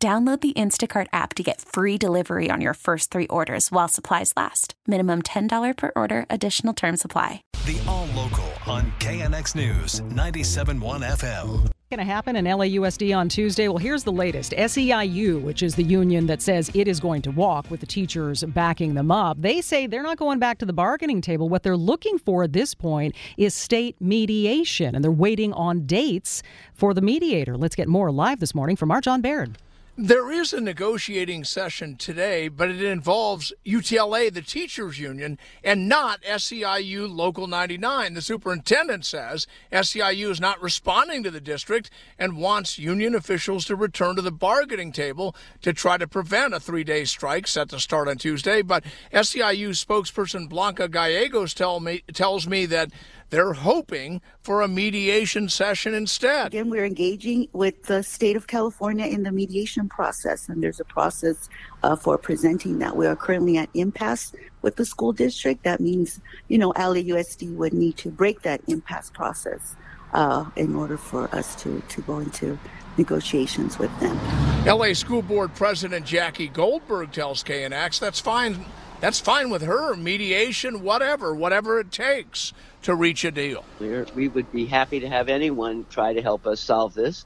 Download 0.00 0.40
the 0.40 0.52
Instacart 0.52 1.08
app 1.12 1.34
to 1.34 1.42
get 1.42 1.60
free 1.60 1.98
delivery 1.98 2.50
on 2.52 2.60
your 2.60 2.74
first 2.74 3.10
three 3.10 3.26
orders 3.26 3.72
while 3.72 3.88
supplies 3.88 4.32
last. 4.36 4.74
Minimum 4.86 5.22
$10 5.22 5.76
per 5.76 5.90
order, 5.96 6.24
additional 6.30 6.72
term 6.72 6.96
supply. 6.96 7.42
The 7.64 7.80
All 7.88 8.06
Local 8.14 8.48
on 8.68 8.92
KNX 9.00 9.56
News 9.56 10.02
97.1 10.02 10.80
FM. 11.02 11.68
Going 11.90 11.98
to 11.98 12.04
happen 12.04 12.36
in 12.36 12.44
LAUSD 12.44 13.16
on 13.16 13.28
Tuesday. 13.28 13.66
Well, 13.66 13.78
here's 13.78 14.04
the 14.04 14.12
latest. 14.12 14.52
SEIU, 14.52 15.42
which 15.42 15.64
is 15.64 15.74
the 15.74 15.82
union 15.82 16.26
that 16.26 16.42
says 16.42 16.70
it 16.74 16.86
is 16.86 17.00
going 17.00 17.22
to 17.22 17.32
walk 17.32 17.68
with 17.68 17.80
the 17.80 17.86
teachers 17.86 18.44
backing 18.44 18.94
them 18.94 19.10
up, 19.10 19.40
they 19.40 19.60
say 19.60 19.88
they're 19.88 20.04
not 20.04 20.18
going 20.18 20.38
back 20.38 20.58
to 20.58 20.66
the 20.66 20.72
bargaining 20.72 21.20
table. 21.20 21.48
What 21.48 21.64
they're 21.64 21.76
looking 21.76 22.18
for 22.18 22.44
at 22.44 22.52
this 22.52 22.72
point 22.72 23.16
is 23.36 23.52
state 23.52 23.96
mediation, 24.00 24.94
and 24.94 25.02
they're 25.02 25.10
waiting 25.10 25.52
on 25.54 25.86
dates 25.86 26.44
for 26.72 26.94
the 26.94 27.00
mediator. 27.00 27.56
Let's 27.56 27.74
get 27.74 27.88
more 27.88 28.12
live 28.12 28.38
this 28.38 28.54
morning 28.54 28.76
from 28.76 28.92
our 28.92 29.00
John 29.00 29.22
Baird. 29.22 29.58
There 30.00 30.30
is 30.30 30.52
a 30.52 30.60
negotiating 30.60 31.42
session 31.42 31.96
today, 31.96 32.46
but 32.46 32.70
it 32.70 32.80
involves 32.80 33.52
UTLA, 33.66 34.32
the 34.32 34.42
teachers 34.42 35.00
union, 35.00 35.40
and 35.64 35.88
not 35.88 36.22
SEIU 36.22 37.12
Local 37.12 37.48
99. 37.48 38.14
The 38.14 38.22
superintendent 38.22 39.04
says 39.04 39.48
SEIU 39.72 40.30
is 40.30 40.40
not 40.40 40.62
responding 40.62 41.24
to 41.24 41.32
the 41.32 41.40
district 41.40 41.90
and 42.16 42.36
wants 42.36 42.78
union 42.78 43.16
officials 43.16 43.64
to 43.64 43.74
return 43.74 44.14
to 44.14 44.22
the 44.22 44.30
bargaining 44.30 44.92
table 44.92 45.34
to 45.62 45.72
try 45.72 45.96
to 45.96 46.06
prevent 46.06 46.54
a 46.54 46.60
three 46.60 46.84
day 46.84 47.04
strike 47.04 47.48
set 47.48 47.68
to 47.70 47.80
start 47.80 48.06
on 48.06 48.18
Tuesday. 48.18 48.62
But 48.62 48.84
SEIU 49.12 49.70
spokesperson 49.70 50.48
Blanca 50.48 50.88
Gallegos 50.88 51.54
tell 51.54 51.80
me, 51.80 52.04
tells 52.14 52.46
me 52.46 52.66
that 52.66 52.92
they're 53.30 53.52
hoping 53.52 54.20
for 54.42 54.62
a 54.62 54.68
mediation 54.68 55.48
session 55.48 55.94
instead. 55.94 56.48
Again, 56.48 56.70
we're 56.70 56.84
engaging 56.84 57.48
with 57.52 57.84
the 57.84 58.02
state 58.02 58.36
of 58.36 58.46
California 58.46 59.06
in 59.06 59.22
the 59.22 59.32
mediation 59.32 59.88
process, 59.88 60.48
and 60.48 60.62
there's 60.62 60.80
a 60.80 60.84
process 60.84 61.48
uh, 61.82 61.96
for 61.96 62.16
presenting 62.16 62.78
that. 62.78 62.96
We 62.96 63.06
are 63.06 63.16
currently 63.16 63.58
at 63.58 63.68
impasse 63.74 64.32
with 64.62 64.76
the 64.76 64.84
school 64.84 65.12
district. 65.12 65.64
That 65.64 65.80
means, 65.80 66.20
you 66.48 66.58
know, 66.58 66.72
LAUSD 66.72 67.54
would 67.56 67.72
need 67.72 67.96
to 67.98 68.10
break 68.10 68.42
that 68.42 68.60
impasse 68.66 69.10
process 69.10 69.76
uh, 70.12 70.46
in 70.56 70.74
order 70.74 70.96
for 70.96 71.32
us 71.34 71.54
to, 71.62 71.82
to 71.88 72.00
go 72.02 72.18
into 72.18 72.58
negotiations 72.96 73.78
with 73.78 73.96
them. 74.00 74.18
LA 74.66 74.92
School 74.92 75.22
Board 75.22 75.54
President 75.54 76.04
Jackie 76.04 76.48
Goldberg 76.48 77.12
tells 77.12 77.44
KNX 77.44 78.00
that's 78.00 78.20
fine. 78.20 78.64
That's 79.00 79.20
fine 79.20 79.50
with 79.50 79.62
her. 79.62 79.94
Mediation, 79.94 80.82
whatever, 80.82 81.34
whatever 81.34 81.78
it 81.78 81.92
takes 81.92 82.52
to 82.82 82.94
reach 82.94 83.24
a 83.24 83.30
deal. 83.30 83.64
We're, 83.78 84.06
we 84.14 84.28
would 84.28 84.50
be 84.50 84.66
happy 84.66 85.00
to 85.00 85.08
have 85.08 85.28
anyone 85.28 85.86
try 85.88 86.14
to 86.14 86.22
help 86.22 86.46
us 86.46 86.60
solve 86.60 86.94
this. 86.94 87.24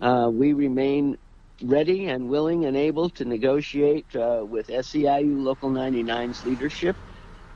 Uh, 0.00 0.30
we 0.32 0.54
remain 0.54 1.18
ready 1.62 2.06
and 2.06 2.28
willing 2.28 2.64
and 2.64 2.76
able 2.76 3.10
to 3.10 3.24
negotiate 3.24 4.06
uh, 4.16 4.44
with 4.46 4.68
SEIU 4.68 5.42
Local 5.42 5.70
99's 5.70 6.44
leadership 6.44 6.96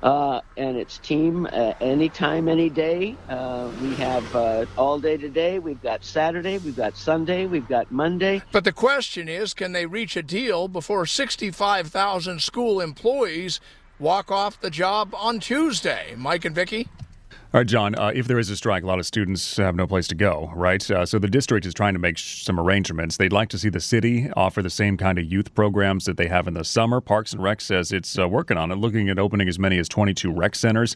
uh, 0.02 0.40
and 0.56 0.76
its 0.76 0.98
team 0.98 1.46
uh, 1.46 1.74
anytime, 1.80 2.48
any 2.48 2.70
day. 2.70 3.16
Uh, 3.28 3.70
we 3.82 3.94
have 3.94 4.36
uh, 4.36 4.66
all 4.76 4.98
day 4.98 5.16
today. 5.16 5.58
We've 5.58 5.82
got 5.82 6.04
Saturday. 6.04 6.58
We've 6.58 6.76
got 6.76 6.96
Sunday. 6.96 7.46
We've 7.46 7.68
got 7.68 7.90
Monday. 7.90 8.42
But 8.52 8.64
the 8.64 8.72
question 8.72 9.28
is 9.28 9.54
can 9.54 9.72
they 9.72 9.86
reach 9.86 10.16
a 10.16 10.22
deal 10.22 10.68
before 10.68 11.06
65,000 11.06 12.40
school 12.40 12.80
employees 12.80 13.60
walk 13.98 14.30
off 14.30 14.60
the 14.60 14.70
job 14.70 15.14
on 15.14 15.40
Tuesday? 15.40 16.14
Mike 16.16 16.44
and 16.44 16.54
Vicki? 16.54 16.88
All 17.54 17.60
right, 17.60 17.66
John, 17.66 17.94
uh, 17.94 18.12
if 18.14 18.26
there 18.26 18.38
is 18.38 18.50
a 18.50 18.56
strike, 18.56 18.82
a 18.82 18.86
lot 18.86 18.98
of 18.98 19.06
students 19.06 19.56
have 19.56 19.74
no 19.74 19.86
place 19.86 20.06
to 20.08 20.14
go, 20.14 20.52
right? 20.54 20.90
Uh, 20.90 21.06
so 21.06 21.18
the 21.18 21.28
district 21.28 21.64
is 21.64 21.72
trying 21.72 21.94
to 21.94 21.98
make 21.98 22.18
sh- 22.18 22.44
some 22.44 22.60
arrangements. 22.60 23.16
They'd 23.16 23.32
like 23.32 23.48
to 23.48 23.58
see 23.58 23.70
the 23.70 23.80
city 23.80 24.28
offer 24.36 24.60
the 24.60 24.68
same 24.68 24.98
kind 24.98 25.18
of 25.18 25.24
youth 25.24 25.54
programs 25.54 26.04
that 26.04 26.18
they 26.18 26.26
have 26.26 26.46
in 26.46 26.52
the 26.52 26.62
summer. 26.62 27.00
Parks 27.00 27.32
and 27.32 27.42
Rec 27.42 27.62
says 27.62 27.90
it's 27.90 28.18
uh, 28.18 28.28
working 28.28 28.58
on 28.58 28.70
it, 28.70 28.74
looking 28.76 29.08
at 29.08 29.18
opening 29.18 29.48
as 29.48 29.58
many 29.58 29.78
as 29.78 29.88
22 29.88 30.30
rec 30.30 30.54
centers. 30.56 30.94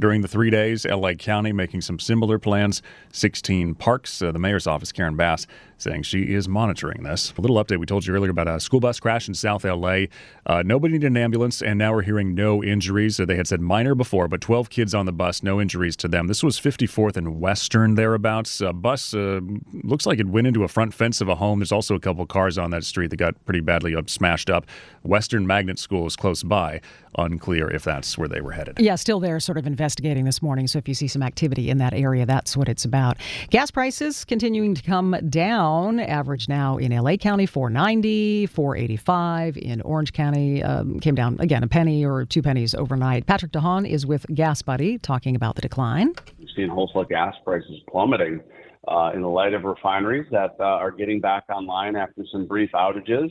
During 0.00 0.22
the 0.22 0.28
three 0.28 0.48
days, 0.48 0.86
LA 0.86 1.12
County 1.12 1.52
making 1.52 1.82
some 1.82 1.98
similar 1.98 2.38
plans. 2.38 2.80
16 3.12 3.74
parks. 3.74 4.22
Uh, 4.22 4.32
the 4.32 4.38
mayor's 4.38 4.66
office, 4.66 4.92
Karen 4.92 5.14
Bass, 5.14 5.46
saying 5.76 6.04
she 6.04 6.34
is 6.34 6.48
monitoring 6.48 7.02
this. 7.02 7.34
A 7.36 7.40
little 7.40 7.62
update 7.62 7.78
we 7.78 7.86
told 7.86 8.06
you 8.06 8.14
earlier 8.14 8.30
about 8.30 8.48
a 8.48 8.60
school 8.60 8.80
bus 8.80 8.98
crash 8.98 9.28
in 9.28 9.34
South 9.34 9.62
LA. 9.62 10.04
Uh, 10.46 10.62
nobody 10.64 10.94
needed 10.94 11.08
an 11.08 11.18
ambulance, 11.18 11.60
and 11.60 11.78
now 11.78 11.92
we're 11.92 12.02
hearing 12.02 12.34
no 12.34 12.64
injuries. 12.64 13.16
So 13.16 13.26
they 13.26 13.36
had 13.36 13.46
said 13.46 13.60
minor 13.60 13.94
before, 13.94 14.26
but 14.26 14.40
12 14.40 14.70
kids 14.70 14.94
on 14.94 15.04
the 15.04 15.12
bus, 15.12 15.42
no 15.42 15.60
injuries 15.60 15.96
to 15.96 16.08
them. 16.08 16.28
This 16.28 16.42
was 16.42 16.58
54th 16.58 17.18
and 17.18 17.38
Western 17.38 17.94
thereabouts. 17.94 18.62
A 18.62 18.72
bus 18.72 19.12
uh, 19.12 19.40
looks 19.84 20.06
like 20.06 20.18
it 20.18 20.28
went 20.28 20.46
into 20.46 20.64
a 20.64 20.68
front 20.68 20.94
fence 20.94 21.20
of 21.20 21.28
a 21.28 21.34
home. 21.34 21.58
There's 21.58 21.72
also 21.72 21.94
a 21.94 22.00
couple 22.00 22.24
cars 22.24 22.56
on 22.56 22.70
that 22.70 22.84
street 22.84 23.10
that 23.10 23.16
got 23.16 23.44
pretty 23.44 23.60
badly 23.60 23.94
smashed 24.06 24.48
up. 24.48 24.64
Western 25.02 25.46
Magnet 25.46 25.78
School 25.78 26.06
is 26.06 26.16
close 26.16 26.42
by. 26.42 26.80
Unclear 27.18 27.70
if 27.70 27.82
that's 27.84 28.16
where 28.16 28.28
they 28.28 28.40
were 28.40 28.52
headed. 28.52 28.78
Yeah, 28.78 28.94
still 28.94 29.20
there, 29.20 29.40
sort 29.40 29.58
of 29.58 29.66
investigating 29.66 30.24
this 30.24 30.40
morning. 30.40 30.66
So 30.66 30.78
if 30.78 30.86
you 30.86 30.94
see 30.94 31.08
some 31.08 31.22
activity 31.22 31.68
in 31.68 31.78
that 31.78 31.92
area, 31.92 32.24
that's 32.24 32.56
what 32.56 32.68
it's 32.68 32.84
about. 32.84 33.16
Gas 33.50 33.70
prices 33.70 34.24
continuing 34.24 34.74
to 34.74 34.82
come 34.82 35.16
down. 35.28 35.98
Average 35.98 36.48
now 36.48 36.76
in 36.76 36.92
LA 36.92 37.16
County 37.16 37.46
490, 37.46 38.46
485. 38.46 39.56
In 39.56 39.80
Orange 39.82 40.12
County 40.12 40.62
um, 40.62 41.00
came 41.00 41.14
down 41.14 41.36
again 41.40 41.62
a 41.62 41.68
penny 41.68 42.04
or 42.04 42.24
two 42.24 42.42
pennies 42.42 42.74
overnight. 42.74 43.26
Patrick 43.26 43.52
DeHaan 43.52 43.88
is 43.88 44.06
with 44.06 44.26
GasBuddy 44.28 45.02
talking 45.02 45.34
about 45.34 45.56
the 45.56 45.62
decline. 45.62 46.14
We've 46.38 46.48
seen 46.54 46.68
wholesale 46.68 47.04
gas 47.04 47.34
prices 47.44 47.80
plummeting 47.88 48.40
uh, 48.86 49.10
in 49.14 49.22
the 49.22 49.28
light 49.28 49.54
of 49.54 49.64
refineries 49.64 50.26
that 50.30 50.54
uh, 50.60 50.64
are 50.64 50.90
getting 50.90 51.20
back 51.20 51.44
online 51.48 51.96
after 51.96 52.24
some 52.30 52.46
brief 52.46 52.70
outages, 52.72 53.30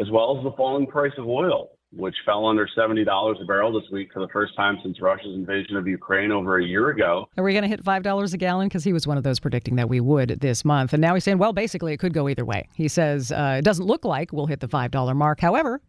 as 0.00 0.10
well 0.10 0.36
as 0.36 0.44
the 0.44 0.52
falling 0.56 0.86
price 0.86 1.12
of 1.18 1.26
oil 1.26 1.70
which 1.92 2.14
fell 2.26 2.46
under 2.46 2.68
$70 2.76 3.40
a 3.40 3.44
barrel 3.44 3.72
this 3.72 3.90
week 3.90 4.12
for 4.12 4.20
the 4.20 4.28
first 4.28 4.54
time 4.56 4.78
since 4.82 5.00
Russia's 5.00 5.34
invasion 5.34 5.76
of 5.76 5.86
Ukraine 5.86 6.30
over 6.30 6.58
a 6.58 6.64
year 6.64 6.90
ago. 6.90 7.28
Are 7.36 7.44
we 7.44 7.52
going 7.52 7.62
to 7.62 7.68
hit 7.68 7.82
$5 7.82 8.34
a 8.34 8.36
gallon? 8.36 8.68
Because 8.68 8.84
he 8.84 8.92
was 8.92 9.06
one 9.06 9.16
of 9.16 9.22
those 9.22 9.40
predicting 9.40 9.76
that 9.76 9.88
we 9.88 10.00
would 10.00 10.40
this 10.40 10.64
month. 10.64 10.92
And 10.92 11.00
now 11.00 11.14
he's 11.14 11.24
saying, 11.24 11.38
well, 11.38 11.52
basically, 11.52 11.92
it 11.92 11.98
could 11.98 12.12
go 12.12 12.28
either 12.28 12.44
way. 12.44 12.68
He 12.74 12.88
says 12.88 13.32
uh, 13.32 13.56
it 13.58 13.62
doesn't 13.62 13.86
look 13.86 14.04
like 14.04 14.32
we'll 14.32 14.46
hit 14.46 14.60
the 14.60 14.68
$5 14.68 15.16
mark. 15.16 15.40
However, 15.40 15.80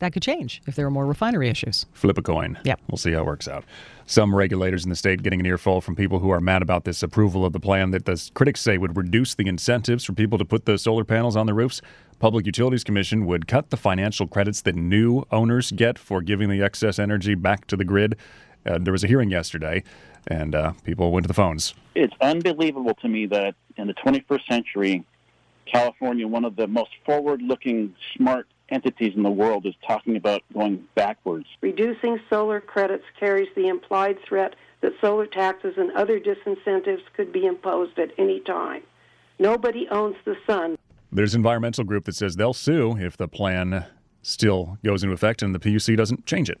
that 0.00 0.12
could 0.12 0.22
change 0.22 0.60
if 0.66 0.74
there 0.74 0.86
are 0.86 0.90
more 0.90 1.06
refinery 1.06 1.48
issues. 1.48 1.86
Flip 1.92 2.18
a 2.18 2.22
coin. 2.22 2.58
Yep. 2.64 2.80
We'll 2.88 2.98
see 2.98 3.12
how 3.12 3.20
it 3.20 3.26
works 3.26 3.46
out. 3.46 3.64
Some 4.06 4.34
regulators 4.34 4.84
in 4.84 4.90
the 4.90 4.96
state 4.96 5.22
getting 5.22 5.40
an 5.40 5.46
earful 5.46 5.80
from 5.80 5.94
people 5.94 6.18
who 6.18 6.30
are 6.30 6.40
mad 6.40 6.62
about 6.62 6.84
this 6.84 7.02
approval 7.02 7.44
of 7.44 7.52
the 7.52 7.60
plan 7.60 7.92
that 7.92 8.06
the 8.06 8.30
critics 8.34 8.60
say 8.60 8.76
would 8.76 8.96
reduce 8.96 9.34
the 9.34 9.46
incentives 9.46 10.04
for 10.04 10.12
people 10.12 10.36
to 10.38 10.44
put 10.44 10.64
the 10.64 10.78
solar 10.78 11.04
panels 11.04 11.36
on 11.36 11.46
the 11.46 11.54
roofs. 11.54 11.80
Public 12.18 12.44
Utilities 12.44 12.82
Commission 12.82 13.24
would 13.26 13.46
cut 13.46 13.70
the 13.70 13.76
financial 13.76 14.26
credits 14.26 14.62
that 14.62 14.74
new 14.74 15.24
owners 15.30 15.70
get 15.70 15.98
for 15.98 16.20
giving 16.20 16.50
the 16.50 16.62
excess 16.62 16.98
energy 16.98 17.34
back 17.34 17.66
to 17.68 17.76
the 17.76 17.84
grid. 17.84 18.16
Uh, 18.66 18.78
there 18.78 18.92
was 18.92 19.04
a 19.04 19.06
hearing 19.06 19.30
yesterday, 19.30 19.82
and 20.26 20.54
uh, 20.54 20.72
people 20.84 21.12
went 21.12 21.24
to 21.24 21.28
the 21.28 21.34
phones. 21.34 21.74
It's 21.94 22.12
unbelievable 22.20 22.94
to 22.94 23.08
me 23.08 23.26
that 23.26 23.54
in 23.76 23.86
the 23.86 23.94
21st 23.94 24.46
century, 24.48 25.04
California, 25.66 26.26
one 26.26 26.44
of 26.44 26.56
the 26.56 26.66
most 26.66 26.90
forward 27.06 27.42
looking, 27.42 27.94
smart 28.16 28.46
entities 28.70 29.14
in 29.16 29.22
the 29.22 29.30
world, 29.30 29.66
is 29.66 29.74
talking 29.86 30.16
about 30.16 30.42
going 30.52 30.84
backwards. 30.94 31.46
Reducing 31.60 32.18
solar 32.28 32.60
credits 32.60 33.04
carries 33.18 33.48
the 33.54 33.68
implied 33.68 34.18
threat 34.26 34.54
that 34.80 34.92
solar 35.00 35.26
taxes 35.26 35.74
and 35.76 35.92
other 35.92 36.18
disincentives 36.18 37.02
could 37.14 37.32
be 37.32 37.46
imposed 37.46 37.98
at 37.98 38.10
any 38.18 38.40
time. 38.40 38.82
Nobody 39.38 39.88
owns 39.90 40.16
the 40.24 40.36
sun. 40.46 40.76
There's 41.12 41.34
an 41.34 41.40
environmental 41.40 41.84
group 41.84 42.04
that 42.04 42.14
says 42.14 42.36
they'll 42.36 42.52
sue 42.52 42.96
if 42.98 43.16
the 43.16 43.28
plan 43.28 43.86
still 44.22 44.78
goes 44.84 45.02
into 45.02 45.14
effect 45.14 45.42
and 45.42 45.54
the 45.54 45.58
PUC 45.58 45.96
doesn't 45.96 46.26
change 46.26 46.50
it. 46.50 46.60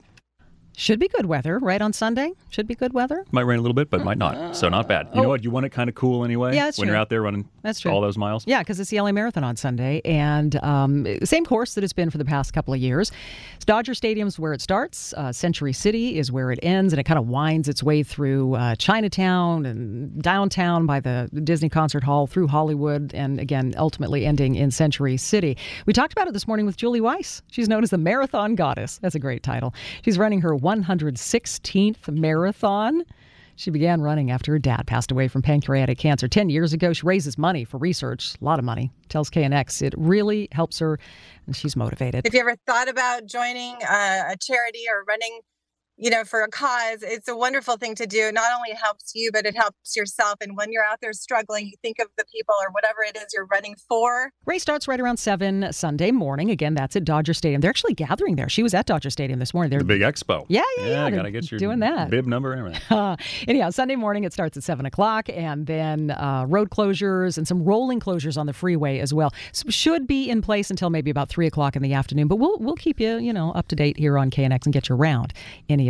Should 0.80 0.98
be 0.98 1.08
good 1.08 1.26
weather, 1.26 1.58
right? 1.58 1.82
On 1.82 1.92
Sunday, 1.92 2.32
should 2.48 2.66
be 2.66 2.74
good 2.74 2.94
weather. 2.94 3.26
Might 3.32 3.42
rain 3.42 3.58
a 3.58 3.60
little 3.60 3.74
bit, 3.74 3.90
but 3.90 4.02
might 4.02 4.16
not. 4.16 4.56
So 4.56 4.66
not 4.70 4.88
bad. 4.88 5.10
You 5.14 5.20
know 5.20 5.28
what? 5.28 5.44
You 5.44 5.50
want 5.50 5.66
it 5.66 5.68
kind 5.68 5.90
of 5.90 5.94
cool 5.94 6.24
anyway. 6.24 6.54
Yeah, 6.54 6.64
that's 6.64 6.78
when 6.78 6.86
true. 6.86 6.94
you're 6.94 7.00
out 7.02 7.10
there 7.10 7.20
running 7.20 7.46
That's 7.60 7.80
true. 7.80 7.90
all 7.90 8.00
those 8.00 8.16
miles. 8.16 8.44
Yeah, 8.46 8.60
because 8.60 8.80
it's 8.80 8.88
the 8.88 8.98
LA 8.98 9.12
Marathon 9.12 9.44
on 9.44 9.56
Sunday, 9.56 10.00
and 10.06 10.56
um, 10.64 11.06
same 11.22 11.44
course 11.44 11.74
that 11.74 11.84
it's 11.84 11.92
been 11.92 12.08
for 12.08 12.16
the 12.16 12.24
past 12.24 12.54
couple 12.54 12.72
of 12.72 12.80
years. 12.80 13.12
It's 13.56 13.66
Dodger 13.66 13.92
Stadium's 13.92 14.38
where 14.38 14.54
it 14.54 14.62
starts. 14.62 15.12
Uh, 15.12 15.32
Century 15.32 15.74
City 15.74 16.18
is 16.18 16.32
where 16.32 16.50
it 16.50 16.58
ends, 16.62 16.94
and 16.94 16.98
it 16.98 17.04
kind 17.04 17.18
of 17.18 17.28
winds 17.28 17.68
its 17.68 17.82
way 17.82 18.02
through 18.02 18.54
uh, 18.54 18.74
Chinatown 18.76 19.66
and 19.66 20.22
downtown 20.22 20.86
by 20.86 20.98
the 20.98 21.28
Disney 21.44 21.68
Concert 21.68 22.02
Hall, 22.02 22.26
through 22.26 22.46
Hollywood, 22.46 23.12
and 23.12 23.38
again, 23.38 23.74
ultimately 23.76 24.24
ending 24.24 24.54
in 24.54 24.70
Century 24.70 25.18
City. 25.18 25.58
We 25.84 25.92
talked 25.92 26.14
about 26.14 26.26
it 26.26 26.32
this 26.32 26.48
morning 26.48 26.64
with 26.64 26.78
Julie 26.78 27.02
Weiss. 27.02 27.42
She's 27.50 27.68
known 27.68 27.82
as 27.82 27.90
the 27.90 27.98
Marathon 27.98 28.54
Goddess. 28.54 28.98
That's 29.02 29.14
a 29.14 29.18
great 29.18 29.42
title. 29.42 29.74
She's 30.02 30.16
running 30.16 30.40
her 30.40 30.56
116th 30.70 32.08
marathon. 32.08 33.02
She 33.56 33.70
began 33.70 34.00
running 34.00 34.30
after 34.30 34.52
her 34.52 34.58
dad 34.58 34.86
passed 34.86 35.10
away 35.10 35.28
from 35.28 35.42
pancreatic 35.42 35.98
cancer 35.98 36.28
10 36.28 36.48
years 36.48 36.72
ago. 36.72 36.92
She 36.92 37.04
raises 37.04 37.36
money 37.36 37.64
for 37.64 37.76
research, 37.76 38.34
a 38.40 38.44
lot 38.44 38.58
of 38.58 38.64
money, 38.64 38.90
tells 39.08 39.28
KNX. 39.30 39.82
It 39.82 39.94
really 39.98 40.48
helps 40.52 40.78
her, 40.78 40.98
and 41.46 41.54
she's 41.54 41.76
motivated. 41.76 42.26
If 42.26 42.32
you 42.32 42.40
ever 42.40 42.56
thought 42.66 42.88
about 42.88 43.26
joining 43.26 43.74
a, 43.82 44.32
a 44.32 44.36
charity 44.40 44.84
or 44.90 45.04
running, 45.06 45.40
you 46.00 46.08
know, 46.10 46.24
for 46.24 46.42
a 46.42 46.48
cause, 46.48 47.02
it's 47.02 47.28
a 47.28 47.36
wonderful 47.36 47.76
thing 47.76 47.94
to 47.96 48.06
do. 48.06 48.28
It 48.28 48.34
not 48.34 48.50
only 48.56 48.72
helps 48.72 49.12
you, 49.14 49.30
but 49.32 49.44
it 49.44 49.54
helps 49.54 49.94
yourself. 49.94 50.36
And 50.40 50.56
when 50.56 50.72
you're 50.72 50.84
out 50.84 50.98
there 51.02 51.12
struggling, 51.12 51.66
you 51.66 51.74
think 51.82 51.98
of 51.98 52.08
the 52.16 52.24
people 52.32 52.54
or 52.62 52.70
whatever 52.72 53.02
it 53.02 53.16
is 53.16 53.26
you're 53.34 53.46
running 53.46 53.76
for. 53.86 54.32
Race 54.46 54.62
starts 54.62 54.88
right 54.88 54.98
around 54.98 55.18
7 55.18 55.72
Sunday 55.72 56.10
morning. 56.10 56.50
Again, 56.50 56.72
that's 56.74 56.96
at 56.96 57.04
Dodger 57.04 57.34
Stadium. 57.34 57.60
They're 57.60 57.68
actually 57.68 57.92
gathering 57.92 58.36
there. 58.36 58.48
She 58.48 58.62
was 58.62 58.72
at 58.72 58.86
Dodger 58.86 59.10
Stadium 59.10 59.38
this 59.38 59.52
morning. 59.52 59.68
They're 59.70 59.80
The 59.80 59.84
big 59.84 60.00
expo. 60.00 60.46
Yeah, 60.48 60.62
yeah, 60.78 60.86
yeah. 60.86 61.08
Yeah, 61.08 61.10
gotta 61.10 61.30
get 61.30 61.50
your 61.50 61.58
doing 61.58 61.80
that. 61.80 62.08
bib 62.08 62.26
number 62.26 62.52
and 62.52 62.60
everything. 62.60 62.96
Uh, 62.96 63.16
anyhow, 63.48 63.68
Sunday 63.68 63.96
morning 63.96 64.24
it 64.24 64.32
starts 64.32 64.56
at 64.56 64.62
seven 64.62 64.86
o'clock, 64.86 65.28
and 65.28 65.66
then 65.66 66.12
uh, 66.12 66.46
road 66.48 66.70
closures 66.70 67.36
and 67.36 67.46
some 67.46 67.62
rolling 67.62 68.00
closures 68.00 68.38
on 68.38 68.46
the 68.46 68.52
freeway 68.54 68.98
as 69.00 69.12
well 69.12 69.32
so 69.52 69.68
should 69.68 70.06
be 70.06 70.30
in 70.30 70.40
place 70.40 70.70
until 70.70 70.88
maybe 70.88 71.10
about 71.10 71.28
three 71.28 71.46
o'clock 71.46 71.76
in 71.76 71.82
the 71.82 71.92
afternoon. 71.92 72.26
But 72.26 72.36
we'll 72.36 72.58
we'll 72.58 72.74
keep 72.76 72.98
you 73.00 73.18
you 73.18 73.34
know 73.34 73.52
up 73.52 73.68
to 73.68 73.76
date 73.76 73.98
here 73.98 74.16
on 74.16 74.30
KNX 74.30 74.64
and 74.64 74.72
get 74.72 74.88
you 74.88 74.94
around 74.94 75.34
any 75.68 75.89